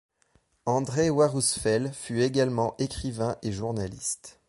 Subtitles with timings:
[0.65, 4.39] André Warusfel fut également écrivain et journaliste.